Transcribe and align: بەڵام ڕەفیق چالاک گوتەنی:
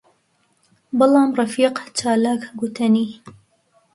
بەڵام 0.97 1.29
ڕەفیق 1.37 1.75
چالاک 1.97 2.41
گوتەنی: 2.59 3.07